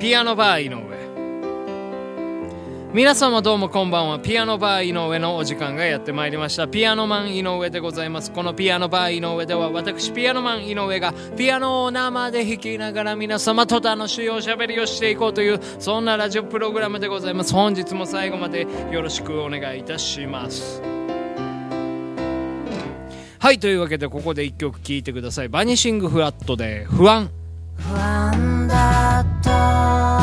[0.00, 0.80] ピアノバー井上。
[2.94, 4.18] 皆様どうもこんばんは。
[4.18, 6.66] ピアノバー井上のお時間がやってまいりました。
[6.66, 8.32] ピアノマン井上でございます。
[8.32, 17.52] このピアノバー井上では私ピアノマン井上がピアノを生で弾きながら皆様と楽しいおしゃべりをしていこうというそんなラジオプログラムでございます。
[17.52, 20.80] 本日も最後までよろしくお願いいたします。
[23.38, 25.50] はいというわけでここで1曲聴いてください。
[25.50, 27.30] バニシングフラットで不安。
[27.76, 28.59] 不安。
[28.70, 30.19] だと思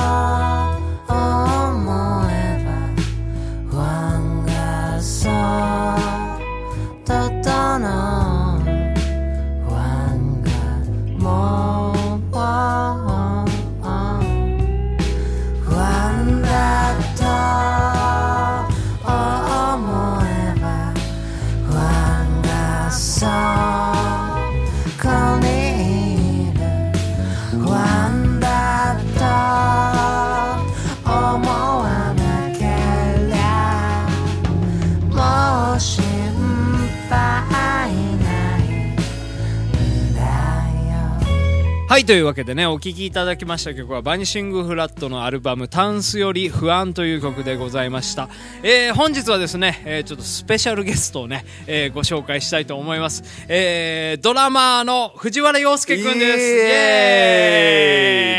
[41.97, 48.29] はいというわけでねお聴きいただきました曲はバニシングフラットのアルバム「タンスより不安」という曲でございました、
[48.61, 56.37] えー本日はですね、えーちょっとスペシャルゲストをね、えーご紹介したいと思います、えードラマーの藤原洋介くんで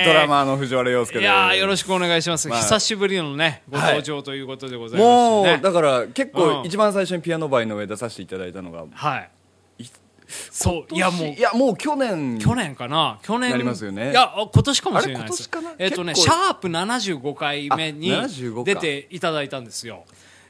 [0.05, 0.06] す。
[0.06, 1.29] ドラマーの藤原洋介いです。
[1.29, 6.62] やーよろしくお願いします、まあ久しぶりのねご登場ということでございましてもうね、だから結うん。
[6.62, 9.83] 構一番最初にピアノバイの上出させていただいたのがはい。
[9.83, 9.86] い
[10.51, 11.29] そういやもう。
[11.29, 12.39] いやもう去年。
[12.39, 13.19] 去年かな。
[13.23, 13.51] 去年。
[13.51, 14.11] なりますよね。
[14.11, 15.48] いやあ今年かもしれないです。
[15.53, 15.85] あれ今年かな？
[15.85, 18.65] えっ、とねシャープ75回目にあ75か。
[18.65, 20.05] 出ていただいたんですよ。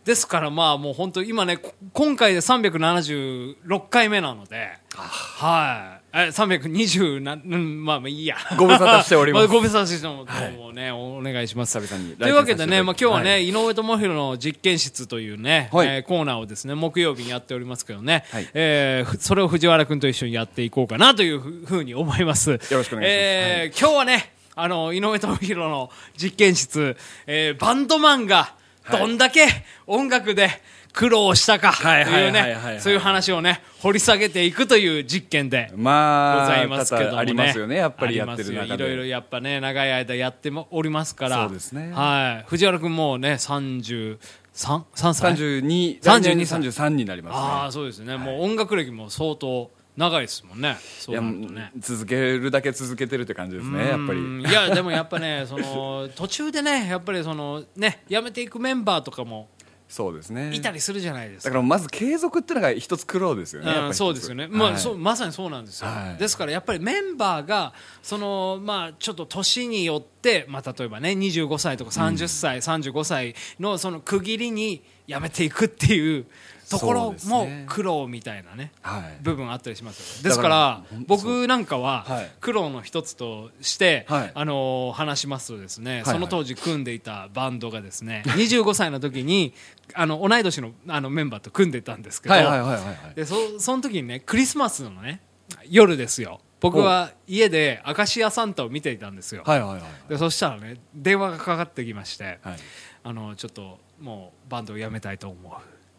[0.04, 4.78] ですからまあもう本当今ねこ今回で376回目なので。
[4.94, 5.97] はい。
[5.97, 8.36] え320なうんまあまあいいや。
[8.56, 9.44] ご無沙汰しております。
[9.46, 10.24] あご無沙汰しても
[10.56, 11.78] もうね、お願いします。
[11.78, 15.86] 久々にというわけでね、まあ、今日はね、は井上智弘の実験室というね、はい。
[15.86, 18.48] えーコーナーをですね木曜日にやっておりますけどね、はい。
[18.54, 22.52] えーふそれを藤原君と一緒にやっていこうかなというふふうに思います。
[22.52, 23.06] よろしくお願いします。
[23.06, 26.96] えー今日はねあの井上智弘の実験室、
[27.26, 28.54] えーバンドマンが
[28.90, 29.46] どんだけ
[29.86, 30.50] 音楽で
[30.92, 32.54] 苦労したかとはいはいいうはいはい。
[32.54, 37.08] はいねそういう話をね掘り下げていくという実験でまあございますけどもね。
[37.08, 41.44] 多々ありますよねやっぱりやってるいろいろやっぱね長い間やってもおりますから。
[41.44, 41.92] そうですね。
[41.92, 42.44] はい。
[42.48, 44.18] 藤原君もうね33
[44.52, 47.40] 三歳？32 32 33になりますね。
[47.40, 50.76] ああそうですね、もう音楽歴も相当長いですもんね。
[50.98, 51.72] そいうね。
[51.78, 54.18] 続けるだけ続けてるって感じですねやっぱり。
[54.18, 59.48] うんいやでもやっぱねその途中でねやっぱりそのね辞めていくメンバーとかも
[59.88, 60.54] そうですね。
[60.54, 61.48] いたりするじゃないですか。
[61.48, 64.78] だからまず継続っていうのが一つ苦労ですよねうん、そうですよね、まあはい。
[64.78, 66.20] そうまさにそうなんですよ、はい。
[66.20, 67.72] ですからやっぱりメンバーが
[68.02, 76.26] その、まあ、ちょっと年によって、まあ、例えばね25歳とか30歳、35歳のその区切りにやめていくっていう
[76.70, 79.18] ところもね苦労みたいなねはい。
[79.22, 82.30] 部分あったりしますよですから僕なんかははい。
[82.40, 84.32] 苦労の一つとして、はい。
[84.34, 86.04] あのー話しますとですね、はい。
[86.04, 89.54] その当時組んでいたバンドがですね25歳の時に
[89.94, 93.14] あの同い年のあのメンバーと組んでたんですけど、はいはいはいはいはい。
[93.14, 95.20] でそその時にねクリスマスのね
[95.68, 96.40] 夜ですよ。
[96.60, 102.56] 僕は家でアカシアサンタを見ていたんですよ、はいはいはいでそしたらね電話がかかってきまして、はい。
[103.04, 105.52] あのちょっともうバンドを辞めたいと思う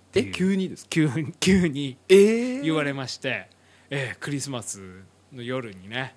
[0.09, 0.89] ってえ急にですか？
[0.89, 3.47] 急に 急にええ言われまして、
[3.89, 6.15] えークリスマスの夜にね。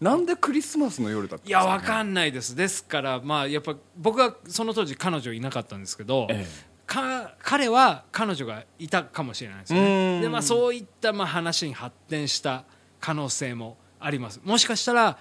[0.00, 2.56] なんでクリスマスの夜だったんいですか、ね、やわかんないです。
[2.56, 6.44] ですからまあやっぱ僕はその当時彼女いなかったんですけど、え
[6.86, 10.22] か彼は彼女がいたかもしれないですうねん。
[10.22, 12.64] でまあそういったまあ話に発展した
[13.00, 14.40] 可能性もあります。
[14.44, 15.16] もしかしたら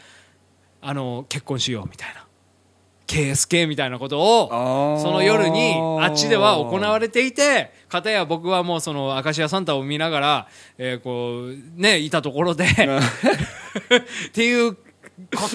[0.82, 2.26] あの結婚しようみたいな。
[3.06, 12.68] KSK みたいなことをその夜にあっちでは行われていて片や僕はもうそのアカシアサンタを見ながら、えーこうねいたところでっ
[14.32, 14.80] ていうこ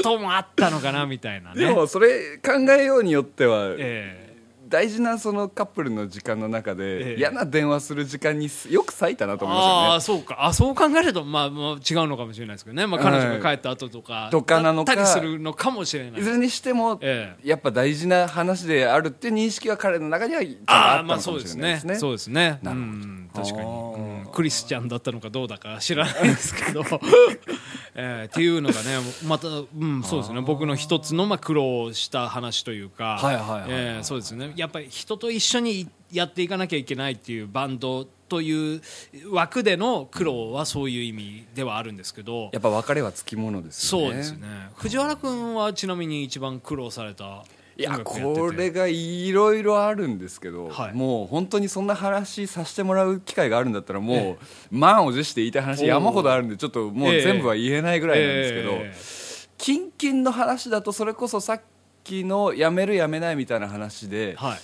[0.02, 1.66] ともあったのかなみたいなね。
[1.66, 4.27] でもそれ考えようによっては、え
[4.68, 7.16] 大事なそのカップルの時間の中で、ええ。
[7.18, 10.44] 嫌な電話する時間にすよく割いたなとー思いまああそうか。
[10.44, 21.56] あそう考えるとまあもう違うのかもしれないですけどね、まあ、彼女が帰った後とか、とかなのかするのかもしれないいずれにしても、えやっぱ大事な話であるっていう認識は彼の中にはああまああったのかもそうですね。
[21.56, 21.94] しれないですね。
[21.96, 22.58] そうですね。
[22.62, 22.92] なるほど。
[22.92, 26.84] うん確かに、うんクリスチャンだったのかどうだか知らないですけど
[28.00, 30.40] えーっていうのがね また、うん、そうですね。
[30.40, 33.68] 僕の一つの、まあ、苦労した話というか、はいはいはいはい。
[33.70, 34.52] えーそうですね。
[34.54, 38.82] やっぱり人と一緒にやっていかなきゃいけないっていうバンドという
[39.32, 44.06] 枠での苦労はそういう意味ではあるんですけど、やっぱ別れはつきものですよね。
[44.08, 44.46] そうですね。
[44.76, 47.44] 藤原君はちなみに一番苦労された
[47.78, 50.94] いやこれがいろいろあるんですけど、はい。
[50.94, 54.36] もう本当にそんな話させてもらう機会があるんだったらもう、え
[54.72, 57.22] 満を持して言いたい話山ほどあるんでちょっともうええ。
[57.22, 58.94] 全部は言えないぐらいなんですけど、え
[59.58, 61.60] キンキンの話だとそれこそさっ
[62.02, 64.58] きのやめるやめないみたいな話でーはい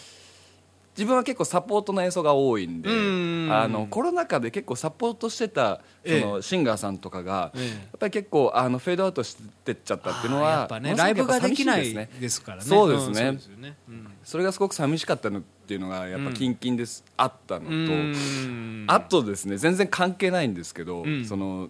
[0.97, 6.21] 自分は結構サポートの演奏が多いんでうんあのコロナ禍で結構サポートしてたそえ。
[6.21, 7.69] のシンガーさんとかが、ええ。
[7.69, 12.11] やっぱり結構あのフェードアウトしてっちゃったっていうのはやっぱねライブができないですね。
[12.21, 12.65] ですからね。
[12.65, 13.11] そうですね。
[13.11, 13.77] んそうですよね。
[13.89, 14.13] うん。
[14.23, 18.85] それがすごく寂しかったのっていうのがやっぱキンキンです、あったのと、うん。
[18.87, 21.69] あとですね全然関係ないんですけど、うんその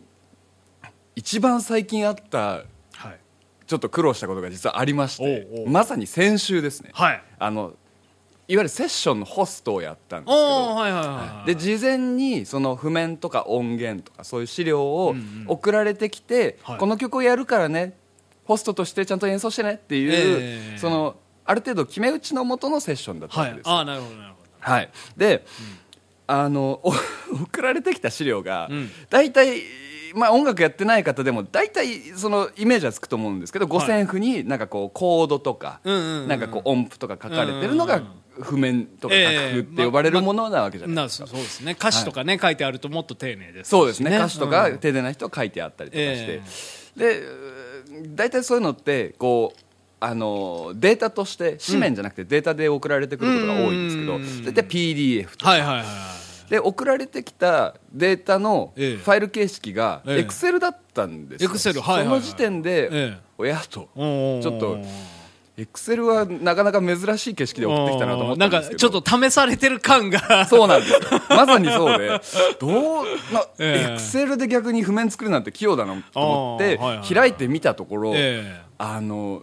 [1.16, 2.62] 一番最近あったは
[3.10, 3.18] い。
[3.66, 6.90] ちょっと苦労したことが実はありましてまさに先週ですね。
[6.92, 7.22] はい。
[7.38, 7.74] あの
[8.46, 15.44] いわゆるセッションのホストをやったんですけおどーはいはいはいで事前にその譜面とか音源とかそういう資料をうんうん。
[15.46, 16.79] 送られてきて、はい。
[16.79, 17.94] この曲をやるからね
[18.44, 25.44] ホストとしてちゃんと演奏してねっていう、ええそのある程度決め打ちのもとのセッションだったわはいけですよ、ああなるほどなるほはい、で、
[26.26, 26.93] あのお
[27.44, 28.91] 送られてきた資料が、うん。
[29.11, 29.61] 大体、
[30.14, 36.29] まあ、音楽やってない方でも大体そのイメージはつくと思うんですけど、五線譜になんかこうコードとか、うんうんうんうん。
[36.29, 38.06] なんかこう音符とか書かれてるのがうん
[38.40, 41.26] 譜面とかええ楽譜って呼ばれるものなわけじゃないなですか。
[41.26, 41.72] そうですね。
[41.72, 44.16] 歌詞とかね、書いてあるともっと丁寧ですしそうですね。
[44.16, 44.78] 歌詞とかうん。
[44.78, 47.64] 丁寧な人書いてあったりとかして、えー
[48.14, 49.60] 大体そういうのってこう
[50.00, 54.44] あのデータとして紙面じゃなくてデータで送られてくることが多いんですけど、うん。
[54.44, 55.50] 大体 PDF とか。
[55.50, 56.50] はいはいはいはい。
[56.50, 58.92] で送られてきたデータのフえ。
[58.92, 60.19] えァイル形式がええ。
[60.20, 61.50] エクセルだったんですよ。
[61.82, 63.19] はいその時点で、ええ。
[63.38, 64.78] 親とちょっと
[65.56, 68.90] エクセルはなかなか珍しい景色で送ってきたなと思ったんですけど。
[68.90, 70.46] なんかちょっと試されてる感が。
[70.46, 71.00] そうなんですよ。
[71.28, 72.08] まさにそうで。
[72.58, 73.06] どう
[73.60, 76.80] エクセルで逆に譜面作るなんて器用だなと思って
[77.14, 79.42] 開いてみたところ、えあの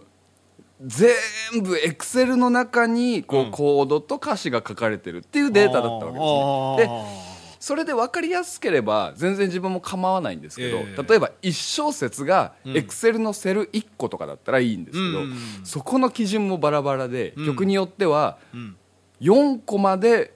[0.84, 1.14] 全
[1.62, 3.50] 部エクセルの中にこう、うん。
[3.50, 6.94] コードと歌詞が書かれてるっていうデータだったわけですね。
[6.94, 7.21] であ
[7.62, 11.02] それで分かりやすければ全然自分も構わないんですけど、ええ。
[11.08, 12.76] 例えば1小節がうん。
[12.76, 17.46] エクセルのセル1個とかだったらいいんですけど、うんそこの基準もバラバラで、うん。
[17.46, 18.76] 曲によってはーうん。
[19.20, 20.34] 4コマで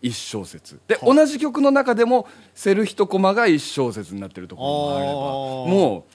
[0.00, 0.80] 1小節。
[0.88, 6.06] で、は同じ曲の中でもセル1コマが1小節になってるところもあればも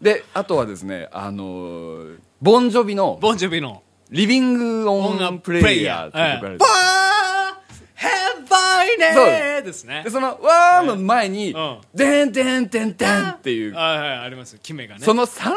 [0.00, 3.18] うであとはですねあのーボンジョビの。
[3.20, 6.97] ボンジョビの「リビング・オン・プレイヤー」って曲があるんです
[8.98, 10.02] バイネーですね。
[10.04, 13.74] でその「わー」の前にうん「でんでんでんでん」っていう。
[13.74, 14.56] はいはいあります。
[14.56, 15.00] 決めがね。
[15.04, 15.54] その3連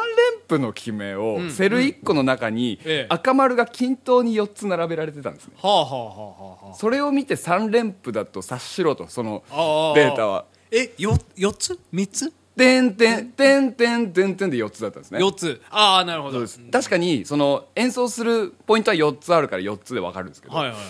[0.47, 1.51] 符の決めをうん。
[1.51, 3.05] セル1個の中にええ。
[3.09, 5.53] 赤丸が均等に4つ並べられてたんですね。
[5.61, 10.45] はあはあはあはあはそれを見て3連符だと察しろとそのあああデータは。
[10.71, 12.33] えよ4つ ?3 つ？
[12.57, 15.61] てんてんてんてんてんてんで4つだったんですね ?4 つ。
[15.69, 16.33] ああなるほど。
[16.33, 16.59] そうです。
[16.71, 20.85] 確かにその演奏するポイントは4つあるから4つで分かるんですけど、はいはいはい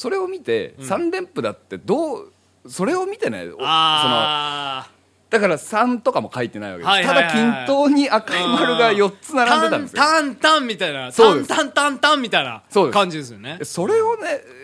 [0.00, 2.32] それを見て3連符だってどう
[2.66, 7.32] それを見てねおそのだから3とかも書いてないわけです、はいはいはいはい。
[7.32, 10.02] ただ均等に赤い丸が4つ並んでたんですよ。
[10.02, 11.12] タンタンみたいな。
[11.12, 11.48] そうです。
[11.48, 12.94] タンタンタンタンみたいなそうです。
[12.94, 13.58] 感じですよね。
[13.62, 14.59] それをねえー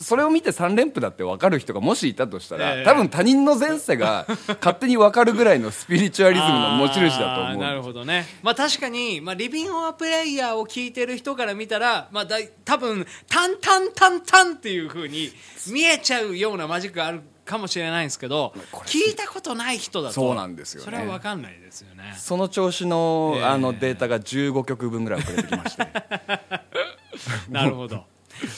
[0.00, 2.84] それを見て3連符だって分かる人がもしいたとしたら、ええ。
[2.84, 4.26] 多分他人の前世が
[4.60, 8.26] 勝手に分かるぐらいのスピリチュアリズムの持ち主だと思うなるほどね。
[8.42, 15.32] まあ確かに、まあ、リビングオアプレイヤーを聞いてる人から見たら、まあ、だい多分タンタンタンタンっていう風に
[15.66, 18.52] 見えちゃうようなマジックがあるかもしれないんですけど
[18.84, 20.84] 聞いたことない人だとそうなんですよね。
[20.84, 22.14] それは分かんないですよね。
[22.16, 23.44] その調子の,、ええ。
[23.44, 25.88] あのデータが15曲分ぐらい送られてきまして。
[27.50, 28.04] なるほど。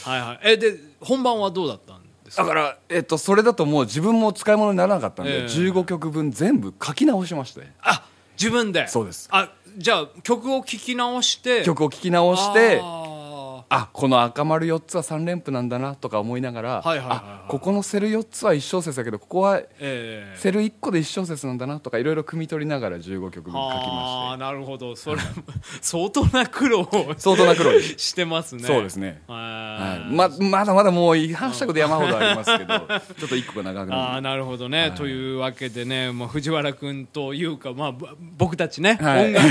[0.05, 0.41] はいはい。
[0.43, 2.43] えで本番はどうだったんですか？
[2.43, 5.47] だから、えっと、それだともう自分も使い物にならなかったんで、ええ。
[5.47, 7.67] 15曲分全部書き直しまして。
[7.81, 8.05] あ
[8.39, 8.87] 自分で？
[8.89, 9.29] そうです。
[9.33, 11.63] あじゃあ曲を聴き直して。
[11.65, 12.81] 曲を聴き直して
[13.73, 20.37] あこの赤丸4つは3連符なんだなとか思いながら、ここのセル4つは1小節だけどここはええ。
[20.37, 24.97] セル1個で1小節なんだなとかいろいろ汲み取りながら15曲分書きあまあなるほど。
[24.97, 25.23] それも
[25.81, 28.65] 相当な苦労をして相当な苦労 してますね。
[28.65, 29.23] そうですね。
[29.29, 30.15] ははい。
[30.15, 39.27] ままだまだもう違反したこと山ほどありますけど ちょっと1個が長くなるああなるほどね、というわけでね、まあ、藤原君というか、まあ、ぼ僕たちね、はい。
[39.29, 39.49] 音楽、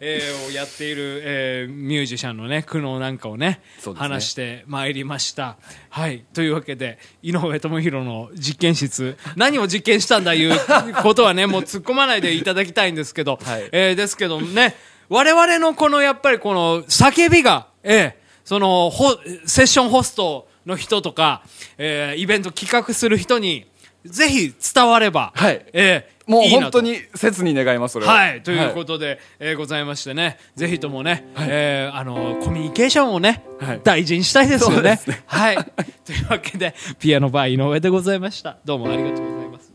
[0.00, 3.94] えーをやっている、えーミュージシャンのね苦悩なんかをね、ねね。
[3.94, 5.56] 話してまいりました。
[5.88, 10.52] はい、というわけで井上智弘の実験室何を実験したんだいう
[11.02, 13.68] ことはねもう突っ込まないでいただきたいんですけど、はい。
[13.72, 14.76] えーですけどね
[15.08, 19.16] 我々のこのやっぱりこの叫びが、えーそのホ
[19.46, 21.42] セッションホストの人とか、
[21.78, 23.66] えーイベント企画する人に
[24.04, 25.64] ぜひ伝われば、はい。
[25.72, 35.22] えーもう本当に切に願いますそれははい、ということで、えーございましてね、ぜひともね、えーあのコミュニケーションをね、はい大事にしたいですよねね。
[35.26, 35.56] はい。
[36.06, 38.58] というわけで、ピアノバー井上でございました。
[38.64, 39.72] どうもありがとうございます。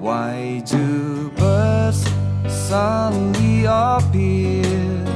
[0.00, 2.04] Why do birds
[2.48, 5.15] suddenly appear?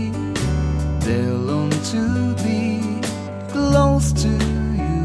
[1.03, 3.01] they long to be
[3.49, 5.01] close to you.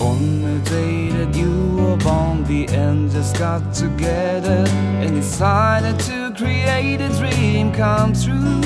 [0.00, 4.64] On the day that you were born the angels got together
[5.00, 8.62] and decided to create a dream come true.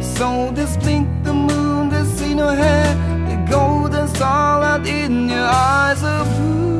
[0.00, 2.94] So this blink the moon that's in your hair
[3.28, 6.73] the golden starlight in your eyes are blue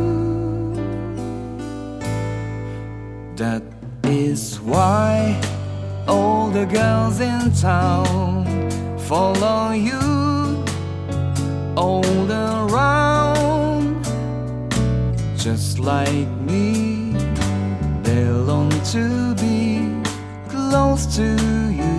[4.64, 5.40] why
[6.09, 8.47] all the girls in town
[8.99, 10.64] follow you
[11.76, 14.02] all around?
[15.37, 17.12] Just like me
[18.02, 20.02] they long to be
[20.49, 21.26] close to
[21.71, 21.93] you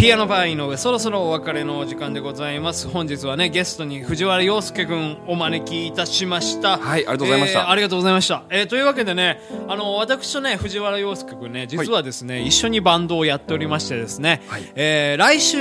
[0.00, 2.88] ピアノバー井上、そろそろお別れのお時間でございます。
[2.88, 6.78] 本日はね、ゲストに藤原洋介くんお招きいたしました。
[6.78, 7.60] はいありがとうございました。
[7.60, 8.44] えーありがとうございました。
[8.48, 14.72] えーというわけでね、あの、私とね、藤原洋介くんね、実はですね、一緒にバンドをやっておりましてですね、はい。
[14.74, 15.58] えー来週、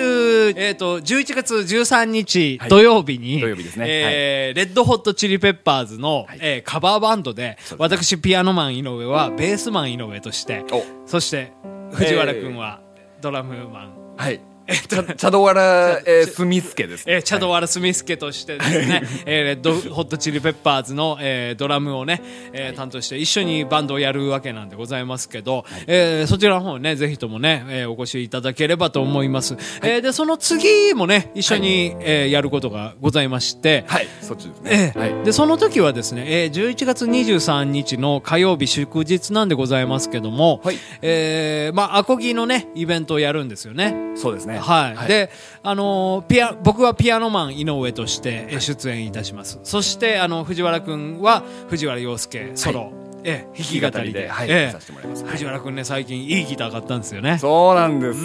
[0.56, 2.70] えっ、と、11月13日はい。
[2.70, 3.86] 土曜日に、土曜日ですね。
[3.90, 10.82] えーレッドホットチリペッパーズの、えーカバーバンドで、私、ピアノマン井上は、ベースマン井上として、お。
[11.06, 11.52] そして、
[11.92, 12.80] 藤原くんは、
[13.20, 14.49] ドラムマン、はい。
[14.70, 17.16] チャチャドワラ、えー、スミスケですね。
[17.16, 22.22] えーチャドワラ・スミスケとしてですね、えーレッドホットチリペッパーズの、えードラムをね、
[22.54, 29.56] えー担当して一緒にバンドをやるわけなんでございますけど、えーそちらの方ね、ぜひともね、えーお越しいただければと思います。
[29.82, 34.94] えーで、その次もね、一緒に、えーやることがございまして、はい、そっちですえね。
[34.96, 35.26] えはい。
[35.26, 43.96] でその時はですね、えー11月23日の火曜日祝日なんでございますけども、はいえーまあ、アコギのね、イベントをやるんですよね。
[44.16, 44.59] そうですね。
[44.62, 45.30] はい、で、
[45.64, 52.92] あのーピア僕はピアノマン井上としてえー出演いたします、そしてあの藤原君は藤原洋介ソロ、
[53.24, 54.72] ええ弾き語りではい、ええ。
[54.72, 55.26] させてもらいます。
[55.26, 57.38] 藤原君ね最近いいギター買ったんですよね。
[57.38, 58.20] そうなんです。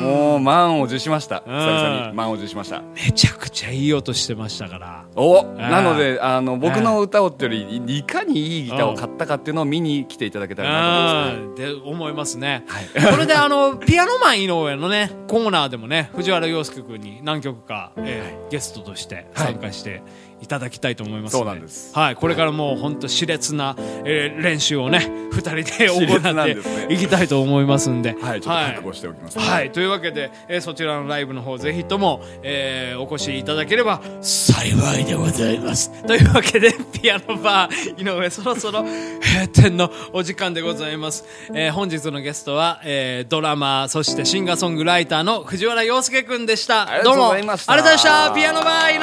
[0.00, 1.40] もう満を持しました。
[1.40, 2.82] 久々うんに満を持しました。
[2.94, 5.04] めちゃくちゃいい音してましたから。
[5.16, 11.56] お、ええなので、あの、僕の歌をってより、いいかにいいギターを買ったかっていうのを見に来ていただけたらなと思います。
[11.56, 11.66] ね。
[11.68, 11.84] うん。
[11.84, 13.12] で思いますね、はい。
[13.12, 21.94] これであの ピアノマン井上のねコーナーでもね藤原洋介君に何曲か、えーゲストとして参加していただきたいと思いますそうなんです。
[21.94, 28.16] はい、これからもう本当熾烈な、えー練習をね二人で行って いきたいと思いますんで。
[28.20, 35.90] はいちょっと覚悟しておきますはい、というわけで、えーそちらのライブの方ぜひとも、えーお越しいただければ幸いでございます。
[36.04, 46.88] というわけで ピアノバー井上そろそろ閉店のお時間でございます、えー本日のゲストは、えードラマーそしてシンガーソングライターの藤原洋介くんでした。
[46.90, 47.72] ありがとうございました。
[47.72, 47.88] どうも。
[47.88, 48.34] ありがとうございました。
[48.34, 48.98] ピアノバー井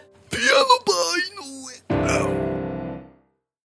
[0.00, 0.05] 上
[0.36, 2.35] ピアノバー井上。